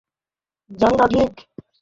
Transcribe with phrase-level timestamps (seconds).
[0.69, 1.33] জানি না ঠিক।